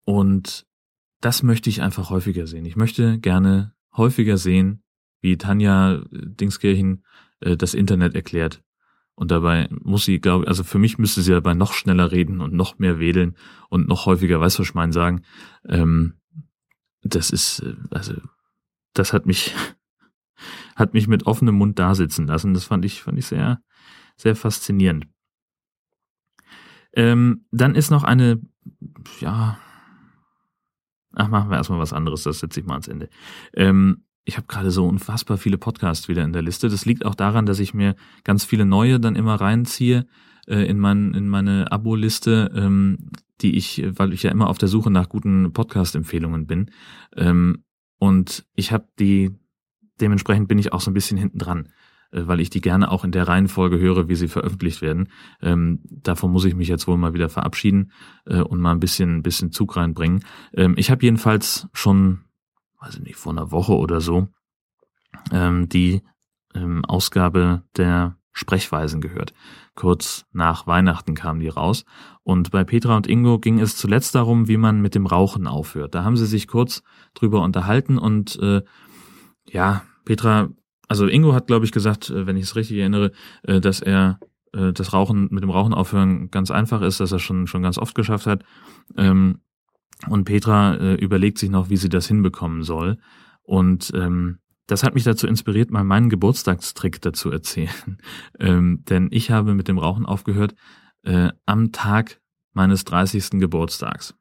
und 0.05 0.65
das 1.23 1.41
möchte 1.41 1.69
ich 1.69 1.81
einfach 1.81 2.09
häufiger 2.09 2.47
sehen. 2.47 2.65
Ich 2.65 2.75
möchte 2.75 3.17
gerne 3.17 3.73
häufiger 3.95 4.37
sehen, 4.37 4.83
wie 5.21 5.37
Tanja 5.37 5.95
äh, 5.95 6.01
Dingskirchen 6.11 7.05
äh, 7.39 7.55
das 7.55 7.73
Internet 7.73 8.13
erklärt. 8.13 8.61
Und 9.15 9.31
dabei 9.31 9.69
muss 9.71 10.03
sie, 10.03 10.19
glaube 10.19 10.47
also 10.47 10.65
für 10.65 10.79
mich 10.79 10.97
müsste 10.97 11.21
sie 11.21 11.31
dabei 11.31 11.53
noch 11.53 11.73
schneller 11.73 12.11
reden 12.11 12.41
und 12.41 12.53
noch 12.53 12.77
mehr 12.77 12.99
wedeln 12.99 13.37
und 13.69 13.87
noch 13.87 14.05
häufiger 14.05 14.45
meine, 14.73 14.91
sagen. 14.91 15.21
Ähm, 15.65 16.15
das 17.03 17.29
ist, 17.29 17.59
äh, 17.59 17.75
also, 17.91 18.15
das 18.93 19.13
hat 19.13 19.25
mich, 19.25 19.55
hat 20.75 20.93
mich 20.93 21.07
mit 21.07 21.25
offenem 21.25 21.55
Mund 21.55 21.79
da 21.79 21.95
sitzen 21.95 22.27
lassen. 22.27 22.53
Das 22.53 22.65
fand 22.65 22.83
ich, 22.83 23.01
fand 23.01 23.17
ich 23.17 23.27
sehr, 23.27 23.61
sehr 24.17 24.35
faszinierend. 24.35 25.07
Ähm, 26.91 27.45
dann 27.51 27.75
ist 27.75 27.91
noch 27.91 28.03
eine, 28.03 28.41
ja, 29.21 29.57
Ach, 31.15 31.29
machen 31.29 31.49
wir 31.49 31.57
erstmal 31.57 31.79
was 31.79 31.93
anderes, 31.93 32.23
das 32.23 32.39
setze 32.39 32.59
ich 32.59 32.65
mal 32.65 32.73
ans 32.73 32.87
Ende. 32.87 33.09
Ähm, 33.53 34.03
ich 34.25 34.37
habe 34.37 34.47
gerade 34.47 34.71
so 34.71 34.87
unfassbar 34.87 35.37
viele 35.37 35.57
Podcasts 35.57 36.07
wieder 36.07 36.23
in 36.23 36.33
der 36.33 36.41
Liste. 36.41 36.69
Das 36.69 36.85
liegt 36.85 37.05
auch 37.05 37.15
daran, 37.15 37.45
dass 37.45 37.59
ich 37.59 37.73
mir 37.73 37.95
ganz 38.23 38.45
viele 38.45 38.65
neue 38.65 38.99
dann 38.99 39.15
immer 39.15 39.35
reinziehe 39.35 40.07
äh, 40.47 40.65
in, 40.65 40.79
mein, 40.79 41.13
in 41.13 41.27
meine 41.27 41.71
Abo-Liste, 41.71 42.51
ähm, 42.55 43.09
die 43.41 43.57
ich, 43.57 43.83
weil 43.85 44.13
ich 44.13 44.23
ja 44.23 44.31
immer 44.31 44.47
auf 44.49 44.57
der 44.57 44.69
Suche 44.69 44.91
nach 44.91 45.09
guten 45.09 45.51
Podcast-Empfehlungen 45.51 46.47
bin. 46.47 46.71
Ähm, 47.15 47.63
und 47.99 48.45
ich 48.55 48.71
habe 48.71 48.87
die, 48.99 49.31
dementsprechend 49.99 50.47
bin 50.47 50.59
ich 50.59 50.71
auch 50.71 50.81
so 50.81 50.89
ein 50.89 50.95
bisschen 50.95 51.17
hinten 51.17 51.39
dran. 51.39 51.69
Äh, 52.13 52.27
weil 52.27 52.39
ich 52.39 52.49
die 52.49 52.61
gerne 52.61 52.91
auch 52.91 53.03
in 53.03 53.11
der 53.11 53.27
Reihenfolge 53.27 53.79
höre, 53.79 54.07
wie 54.07 54.15
sie 54.15 54.27
veröffentlicht 54.27 54.81
werden. 54.81 55.09
Ähm, 55.41 55.79
davon 55.83 56.31
muss 56.31 56.45
ich 56.45 56.55
mich 56.55 56.67
jetzt 56.67 56.87
wohl 56.87 56.97
mal 56.97 57.13
wieder 57.13 57.29
verabschieden 57.29 57.91
äh, 58.25 58.41
und 58.41 58.59
mal 58.59 58.71
ein 58.71 58.79
bisschen, 58.79 59.17
ein 59.17 59.23
bisschen 59.23 59.51
Zug 59.51 59.75
reinbringen. 59.75 60.23
Ähm, 60.53 60.75
ich 60.77 60.91
habe 60.91 61.03
jedenfalls 61.03 61.67
schon, 61.73 62.21
weiß 62.79 62.95
ich 62.95 63.01
nicht, 63.01 63.15
vor 63.15 63.31
einer 63.31 63.51
Woche 63.51 63.75
oder 63.75 63.99
so, 63.99 64.27
ähm, 65.31 65.67
die 65.69 66.03
ähm, 66.53 66.85
Ausgabe 66.85 67.63
der 67.75 68.17
Sprechweisen 68.31 68.99
gehört. 68.99 69.33
Kurz 69.75 70.25
nach 70.31 70.65
Weihnachten 70.65 71.13
kamen 71.13 71.39
die 71.39 71.49
raus. 71.49 71.85
Und 72.23 72.51
bei 72.51 72.63
Petra 72.63 72.95
und 72.95 73.07
Ingo 73.07 73.37
ging 73.39 73.59
es 73.59 73.77
zuletzt 73.77 74.15
darum, 74.15 74.47
wie 74.47 74.57
man 74.57 74.81
mit 74.81 74.95
dem 74.95 75.05
Rauchen 75.05 75.45
aufhört. 75.45 75.93
Da 75.93 76.03
haben 76.03 76.17
sie 76.17 76.25
sich 76.25 76.47
kurz 76.47 76.83
drüber 77.13 77.41
unterhalten 77.41 77.97
und 77.97 78.39
äh, 78.39 78.61
ja, 79.45 79.83
Petra 80.05 80.49
also 80.93 81.07
Ingo 81.07 81.33
hat, 81.33 81.47
glaube 81.47 81.65
ich, 81.65 81.71
gesagt, 81.71 82.11
äh, 82.11 82.27
wenn 82.27 82.37
ich 82.37 82.43
es 82.43 82.55
richtig 82.55 82.77
erinnere, 82.77 83.13
äh, 83.41 83.59
dass 83.59 83.81
er 83.81 84.19
äh, 84.51 84.71
das 84.73 84.93
Rauchen 84.93 85.27
mit 85.31 85.41
dem 85.41 85.49
Rauchen 85.49 85.73
aufhören 85.73 86.29
ganz 86.29 86.51
einfach 86.51 86.83
ist, 86.83 86.99
dass 86.99 87.11
er 87.11 87.17
schon 87.17 87.47
schon 87.47 87.63
ganz 87.63 87.79
oft 87.79 87.95
geschafft 87.95 88.27
hat. 88.27 88.43
Ähm, 88.95 89.39
und 90.07 90.25
Petra 90.25 90.95
überlegt 90.95 91.37
sich 91.37 91.49
noch, 91.49 91.69
wie 91.69 91.77
sie 91.77 91.87
das 91.87 92.07
hinbekommen 92.07 92.63
soll. 92.63 92.97
Und 93.41 93.91
ähm, 93.95 94.39
das 94.67 94.83
hat 94.83 94.95
mich 94.95 95.05
dazu 95.05 95.27
inspiriert, 95.27 95.71
mal 95.71 95.85
meinen 95.85 96.09
Geburtstagstrick 96.09 97.01
dazu 97.01 97.31
erzählen. 97.31 97.69
Ähm, 98.39 98.83
denn 98.89 99.07
ich 99.11 99.31
habe 99.31 99.53
mit 99.53 99.69
dem 99.69 99.77
Rauchen 99.77 100.05
aufgehört 100.05 100.55
äh, 101.03 101.29
am 101.45 101.71
Tag 101.71 102.19
meines 102.51 102.83
30. 102.83 103.39
Geburtstags. 103.39 104.15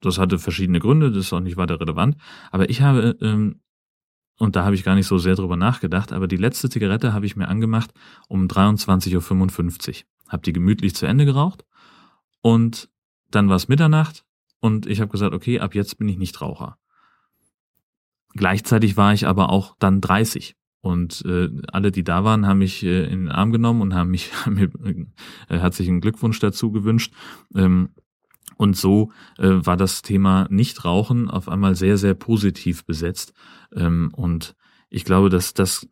Das 0.00 0.18
hatte 0.18 0.38
verschiedene 0.38 0.80
Gründe, 0.80 1.12
das 1.12 1.26
ist 1.26 1.32
auch 1.32 1.40
nicht 1.40 1.56
weiter 1.56 1.78
relevant. 1.78 2.16
Aber 2.50 2.68
ich 2.68 2.82
habe 2.82 3.16
ähm, 3.20 3.60
und 4.38 4.56
da 4.56 4.64
habe 4.64 4.74
ich 4.74 4.84
gar 4.84 4.94
nicht 4.94 5.06
so 5.06 5.18
sehr 5.18 5.34
drüber 5.34 5.56
nachgedacht, 5.56 6.12
aber 6.12 6.28
die 6.28 6.36
letzte 6.36 6.68
Zigarette 6.68 7.12
habe 7.12 7.26
ich 7.26 7.36
mir 7.36 7.48
angemacht 7.48 7.92
um 8.28 8.46
23.55 8.46 9.88
Uhr. 9.88 10.06
Hab 10.28 10.42
die 10.42 10.52
gemütlich 10.52 10.94
zu 10.94 11.06
Ende 11.06 11.24
geraucht 11.24 11.64
und 12.42 12.88
dann 13.30 13.48
war 13.48 13.56
es 13.56 13.68
Mitternacht 13.68 14.24
und 14.60 14.86
ich 14.86 15.00
habe 15.00 15.10
gesagt, 15.10 15.34
okay, 15.34 15.60
ab 15.60 15.74
jetzt 15.74 15.98
bin 15.98 16.08
ich 16.08 16.18
nicht 16.18 16.40
Raucher. 16.40 16.78
Gleichzeitig 18.34 18.96
war 18.96 19.14
ich 19.14 19.26
aber 19.26 19.50
auch 19.50 19.76
dann 19.78 20.00
30 20.00 20.56
und 20.80 21.24
äh, 21.26 21.48
alle, 21.72 21.90
die 21.90 22.04
da 22.04 22.22
waren, 22.22 22.46
haben 22.46 22.58
mich 22.58 22.84
äh, 22.84 23.04
in 23.04 23.24
den 23.24 23.28
Arm 23.30 23.50
genommen 23.50 23.80
und 23.80 23.94
haben 23.94 24.10
mich 24.10 24.32
haben 24.44 24.54
mir 24.54 24.70
äh, 25.48 25.58
herzlichen 25.58 26.00
Glückwunsch 26.00 26.38
dazu 26.38 26.70
gewünscht. 26.70 27.12
Ähm, 27.54 27.90
Und 28.56 28.76
so 28.76 29.12
äh, 29.38 29.48
war 29.48 29.76
das 29.76 30.02
Thema 30.02 30.46
Nichtrauchen 30.50 31.30
auf 31.30 31.48
einmal 31.48 31.74
sehr, 31.74 31.98
sehr 31.98 32.14
positiv 32.14 32.84
besetzt. 32.86 33.32
Ähm, 33.74 34.10
und 34.14 34.56
ich 34.88 35.04
glaube, 35.04 35.28
dass 35.28 35.52
das 35.52 35.86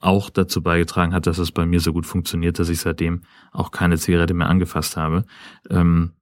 auch 0.00 0.30
dazu 0.30 0.62
beigetragen 0.62 1.14
hat, 1.14 1.26
dass 1.26 1.38
es 1.38 1.52
bei 1.52 1.64
mir 1.64 1.80
so 1.80 1.92
gut 1.92 2.06
funktioniert, 2.06 2.58
dass 2.58 2.68
ich 2.68 2.80
seitdem 2.80 3.22
auch 3.52 3.70
keine 3.70 3.98
Zigarette 3.98 4.34
mehr 4.34 4.48
angefasst 4.48 4.96
habe. 4.96 5.24
Ähm, 5.70 6.12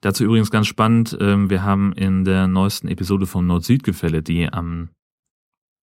dazu 0.00 0.24
übrigens 0.24 0.50
ganz 0.50 0.66
spannend, 0.66 1.16
ähm, 1.20 1.50
wir 1.50 1.62
haben 1.62 1.92
in 1.92 2.24
der 2.24 2.48
neuesten 2.48 2.88
Episode 2.88 3.26
vom 3.26 3.46
Nord-Süd-Gefälle, 3.46 4.22
die 4.22 4.50
am 4.50 4.90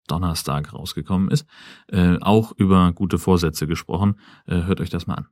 Donnerstag 0.07 0.73
rausgekommen 0.73 1.29
ist, 1.29 1.47
äh, 1.87 2.17
auch 2.21 2.53
über 2.55 2.93
gute 2.93 3.17
Vorsätze 3.17 3.67
gesprochen. 3.67 4.19
Äh, 4.45 4.63
hört 4.63 4.79
euch 4.79 4.89
das 4.89 5.07
mal 5.07 5.15
an. 5.15 5.27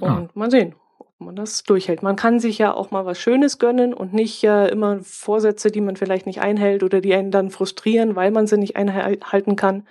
Und 0.00 0.08
ja. 0.08 0.28
mal 0.34 0.50
sehen, 0.50 0.74
man 1.18 1.36
das 1.36 1.64
durchhält. 1.64 2.02
Man 2.02 2.16
kann 2.16 2.40
sich 2.40 2.58
ja 2.58 2.72
auch 2.72 2.90
mal 2.90 3.04
was 3.04 3.20
Schönes 3.20 3.58
gönnen 3.58 3.92
und 3.92 4.12
nicht 4.12 4.44
äh, 4.44 4.68
immer 4.68 5.00
Vorsätze, 5.02 5.70
die 5.70 5.80
man 5.80 5.96
vielleicht 5.96 6.26
nicht 6.26 6.40
einhält 6.40 6.82
oder 6.82 7.00
die 7.00 7.14
einen 7.14 7.30
dann 7.30 7.50
frustrieren, 7.50 8.16
weil 8.16 8.30
man 8.30 8.46
sie 8.46 8.58
nicht 8.58 8.76
einhalten 8.76 9.56
kann. 9.56 9.86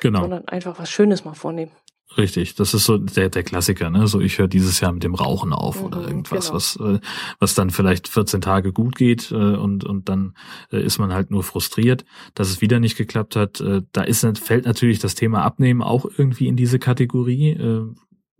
Genau. 0.00 0.20
Sondern 0.22 0.48
einfach 0.48 0.78
was 0.78 0.90
Schönes 0.90 1.24
mal 1.24 1.34
vornehmen. 1.34 1.70
Richtig, 2.16 2.54
das 2.54 2.74
ist 2.74 2.84
so 2.84 2.98
der, 2.98 3.28
der 3.28 3.42
Klassiker, 3.42 3.90
ne? 3.90 4.06
So, 4.06 4.20
ich 4.20 4.38
höre 4.38 4.46
dieses 4.46 4.78
Jahr 4.78 4.92
mit 4.92 5.02
dem 5.02 5.14
Rauchen 5.14 5.52
auf 5.52 5.80
mhm, 5.80 5.86
oder 5.86 6.02
irgendwas, 6.02 6.46
genau. 6.46 6.56
was, 6.56 6.76
äh, 6.76 7.00
was 7.40 7.54
dann 7.54 7.70
vielleicht 7.70 8.06
14 8.06 8.40
Tage 8.40 8.72
gut 8.72 8.94
geht 8.94 9.32
äh, 9.32 9.34
und, 9.34 9.84
und 9.84 10.08
dann 10.08 10.34
äh, 10.70 10.80
ist 10.80 10.98
man 10.98 11.12
halt 11.12 11.30
nur 11.30 11.42
frustriert, 11.42 12.04
dass 12.34 12.50
es 12.50 12.60
wieder 12.60 12.78
nicht 12.78 12.96
geklappt 12.96 13.36
hat. 13.36 13.62
Da 13.92 14.02
ist, 14.02 14.26
fällt 14.38 14.66
natürlich 14.66 14.98
das 14.98 15.14
Thema 15.14 15.42
Abnehmen 15.42 15.82
auch 15.82 16.06
irgendwie 16.16 16.46
in 16.46 16.56
diese 16.56 16.78
Kategorie. 16.78 17.58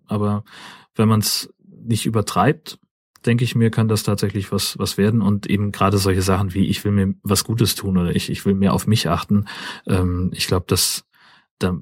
Aber 0.06 0.44
wenn 0.94 1.08
man 1.08 1.20
es 1.20 1.52
nicht 1.84 2.06
übertreibt, 2.06 2.78
denke 3.26 3.44
ich 3.44 3.54
mir, 3.54 3.70
kann 3.70 3.88
das 3.88 4.02
tatsächlich 4.02 4.52
was, 4.52 4.78
was 4.78 4.98
werden. 4.98 5.22
Und 5.22 5.46
eben 5.46 5.72
gerade 5.72 5.98
solche 5.98 6.22
Sachen 6.22 6.54
wie, 6.54 6.66
ich 6.66 6.84
will 6.84 6.92
mir 6.92 7.14
was 7.22 7.44
Gutes 7.44 7.74
tun 7.74 7.96
oder 7.96 8.14
ich, 8.14 8.30
ich 8.30 8.44
will 8.44 8.54
mehr 8.54 8.72
auf 8.72 8.86
mich 8.86 9.08
achten. 9.08 9.46
Ähm, 9.86 10.30
ich 10.34 10.46
glaube, 10.46 10.66
dass 10.68 11.04
da 11.58 11.78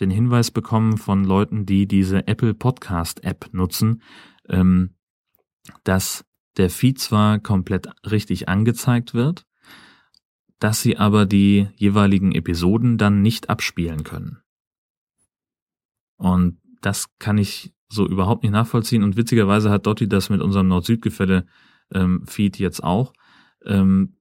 den 0.00 0.10
Hinweis 0.10 0.50
bekommen 0.50 0.98
von 0.98 1.24
Leuten, 1.24 1.66
die 1.66 1.86
diese 1.86 2.26
Apple 2.26 2.54
Podcast 2.54 3.24
App 3.24 3.48
nutzen, 3.52 4.02
ähm, 4.48 4.90
dass 5.84 6.24
der 6.56 6.70
Feed 6.70 7.00
zwar 7.00 7.38
komplett 7.38 7.88
richtig 8.10 8.48
angezeigt 8.48 9.14
wird, 9.14 9.46
dass 10.58 10.80
sie 10.82 10.96
aber 10.96 11.26
die 11.26 11.68
jeweiligen 11.76 12.32
Episoden 12.32 12.98
dann 12.98 13.22
nicht 13.22 13.50
abspielen 13.50 14.04
können. 14.04 14.38
Und 16.16 16.58
das 16.80 17.06
kann 17.18 17.38
ich 17.38 17.74
so 17.88 18.06
überhaupt 18.06 18.42
nicht 18.42 18.52
nachvollziehen. 18.52 19.02
Und 19.02 19.16
witzigerweise 19.16 19.70
hat 19.70 19.86
Dotti 19.86 20.08
das 20.08 20.30
mit 20.30 20.40
unserem 20.40 20.68
Nord-Süd-Gefälle-Feed 20.68 22.56
ähm, 22.60 22.62
jetzt 22.62 22.82
auch. 22.82 23.12
Ähm, 23.64 24.16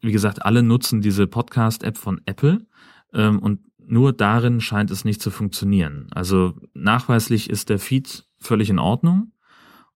wie 0.00 0.12
gesagt, 0.12 0.44
alle 0.44 0.62
nutzen 0.62 1.00
diese 1.00 1.26
Podcast-App 1.26 1.96
von 1.96 2.20
Apple 2.26 2.66
ähm, 3.12 3.38
und 3.38 3.60
nur 3.78 4.12
darin 4.12 4.60
scheint 4.60 4.90
es 4.90 5.04
nicht 5.04 5.20
zu 5.20 5.30
funktionieren. 5.30 6.08
Also 6.12 6.54
nachweislich 6.74 7.50
ist 7.50 7.68
der 7.68 7.78
Feed 7.78 8.26
völlig 8.38 8.70
in 8.70 8.78
Ordnung 8.78 9.32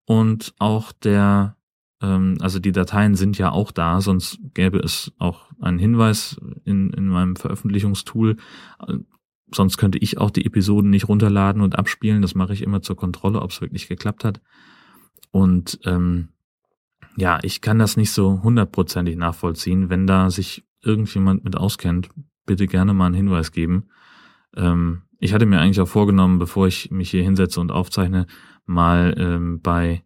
und 0.04 0.54
auch 0.58 0.92
der, 0.92 1.56
also 2.00 2.58
die 2.58 2.72
Dateien 2.72 3.14
sind 3.14 3.38
ja 3.38 3.50
auch 3.50 3.72
da, 3.72 4.00
sonst 4.00 4.38
gäbe 4.52 4.78
es 4.78 5.12
auch 5.18 5.50
einen 5.60 5.78
Hinweis 5.78 6.38
in, 6.64 6.90
in 6.90 7.08
meinem 7.08 7.36
Veröffentlichungstool. 7.36 8.36
Sonst 9.54 9.78
könnte 9.78 9.98
ich 9.98 10.18
auch 10.18 10.30
die 10.30 10.44
Episoden 10.44 10.90
nicht 10.90 11.08
runterladen 11.08 11.62
und 11.62 11.78
abspielen. 11.78 12.20
Das 12.20 12.34
mache 12.34 12.52
ich 12.52 12.62
immer 12.62 12.82
zur 12.82 12.96
Kontrolle, 12.96 13.40
ob 13.40 13.50
es 13.50 13.60
wirklich 13.60 13.88
geklappt 13.88 14.24
hat. 14.24 14.40
Und 15.30 15.78
ähm, 15.84 16.28
ja, 17.16 17.38
ich 17.42 17.60
kann 17.60 17.78
das 17.78 17.96
nicht 17.96 18.10
so 18.10 18.42
hundertprozentig 18.42 19.16
nachvollziehen, 19.16 19.88
wenn 19.88 20.06
da 20.06 20.30
sich 20.30 20.66
irgendjemand 20.82 21.44
mit 21.44 21.56
auskennt, 21.56 22.10
bitte 22.44 22.66
gerne 22.66 22.94
mal 22.94 23.06
einen 23.06 23.14
Hinweis 23.14 23.52
geben. 23.52 23.88
Ähm, 24.54 25.02
ich 25.18 25.32
hatte 25.32 25.46
mir 25.46 25.60
eigentlich 25.60 25.80
auch 25.80 25.88
vorgenommen, 25.88 26.38
bevor 26.38 26.66
ich 26.66 26.90
mich 26.90 27.10
hier 27.10 27.22
hinsetze 27.22 27.60
und 27.60 27.72
aufzeichne, 27.72 28.26
mal 28.66 29.14
ähm, 29.18 29.60
bei 29.60 30.04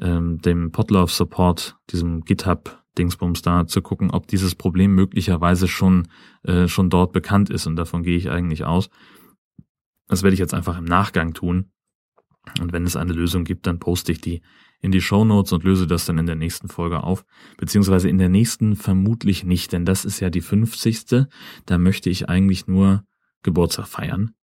ähm, 0.00 0.40
dem 0.40 0.72
Podlove 0.72 1.10
Support, 1.10 1.76
diesem 1.90 2.22
GitHub 2.22 2.82
Dingsbums 2.98 3.42
da 3.42 3.66
zu 3.66 3.82
gucken, 3.82 4.10
ob 4.10 4.26
dieses 4.26 4.54
Problem 4.54 4.94
möglicherweise 4.94 5.68
schon 5.68 6.08
äh, 6.42 6.66
schon 6.66 6.90
dort 6.90 7.12
bekannt 7.12 7.50
ist 7.50 7.66
und 7.66 7.76
davon 7.76 8.02
gehe 8.02 8.16
ich 8.16 8.30
eigentlich 8.30 8.64
aus. 8.64 8.90
Das 10.08 10.22
werde 10.22 10.34
ich 10.34 10.40
jetzt 10.40 10.54
einfach 10.54 10.76
im 10.76 10.84
Nachgang 10.84 11.34
tun. 11.34 11.70
Und 12.60 12.72
wenn 12.72 12.84
es 12.84 12.96
eine 12.96 13.12
Lösung 13.12 13.44
gibt, 13.44 13.66
dann 13.66 13.78
poste 13.78 14.12
ich 14.12 14.20
die 14.20 14.42
in 14.80 14.92
die 14.92 15.00
Show 15.00 15.24
Notes 15.24 15.52
und 15.52 15.62
löse 15.62 15.86
das 15.86 16.06
dann 16.06 16.18
in 16.18 16.26
der 16.26 16.36
nächsten 16.36 16.68
Folge 16.68 17.02
auf. 17.04 17.24
Beziehungsweise 17.58 18.08
in 18.08 18.18
der 18.18 18.30
nächsten 18.30 18.76
vermutlich 18.76 19.44
nicht, 19.44 19.72
denn 19.72 19.84
das 19.84 20.04
ist 20.04 20.20
ja 20.20 20.30
die 20.30 20.40
50. 20.40 21.26
Da 21.66 21.78
möchte 21.78 22.10
ich 22.10 22.28
eigentlich 22.28 22.66
nur 22.66 23.04
Geburtstag 23.42 23.86
feiern. 23.86 24.34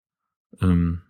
Ähm, 0.60 1.02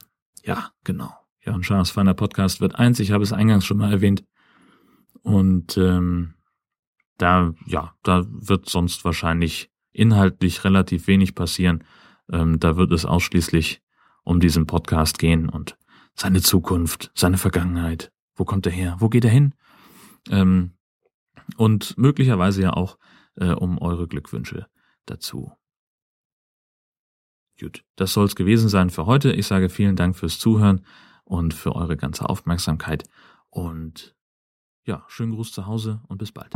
ja, 0.42 0.70
genau. 0.82 1.12
Ja, 1.44 1.54
und 1.54 1.64
Schaas 1.64 1.90
feiner 1.90 2.14
Podcast 2.14 2.60
wird 2.60 2.74
eins. 2.76 3.00
Ich 3.00 3.12
habe 3.12 3.22
es 3.22 3.32
eingangs 3.32 3.64
schon 3.64 3.76
mal 3.78 3.92
erwähnt. 3.92 4.24
Und 5.28 5.76
ähm, 5.76 6.32
da, 7.18 7.52
ja, 7.66 7.94
da 8.02 8.24
wird 8.26 8.66
sonst 8.70 9.04
wahrscheinlich 9.04 9.70
inhaltlich 9.92 10.64
relativ 10.64 11.06
wenig 11.06 11.34
passieren. 11.34 11.84
Ähm, 12.32 12.58
da 12.58 12.78
wird 12.78 12.92
es 12.92 13.04
ausschließlich 13.04 13.82
um 14.24 14.40
diesen 14.40 14.66
Podcast 14.66 15.18
gehen 15.18 15.50
und 15.50 15.76
seine 16.14 16.40
Zukunft, 16.40 17.10
seine 17.14 17.36
Vergangenheit, 17.36 18.10
wo 18.36 18.46
kommt 18.46 18.64
er 18.64 18.72
her? 18.72 18.96
Wo 19.00 19.10
geht 19.10 19.24
er 19.26 19.30
hin? 19.30 19.54
Ähm, 20.30 20.72
und 21.58 21.98
möglicherweise 21.98 22.62
ja 22.62 22.72
auch 22.72 22.96
äh, 23.36 23.50
um 23.50 23.76
eure 23.78 24.08
Glückwünsche 24.08 24.66
dazu. 25.04 25.52
Gut, 27.60 27.84
das 27.96 28.14
soll 28.14 28.24
es 28.24 28.34
gewesen 28.34 28.70
sein 28.70 28.88
für 28.88 29.04
heute. 29.04 29.32
Ich 29.32 29.46
sage 29.46 29.68
vielen 29.68 29.96
Dank 29.96 30.16
fürs 30.16 30.38
Zuhören 30.38 30.86
und 31.24 31.52
für 31.52 31.74
eure 31.74 31.98
ganze 31.98 32.30
Aufmerksamkeit. 32.30 33.04
Und 33.50 34.16
ja, 34.88 35.02
schönen 35.06 35.32
Gruß 35.32 35.52
zu 35.52 35.66
Hause 35.66 36.00
und 36.08 36.16
bis 36.16 36.32
bald. 36.32 36.54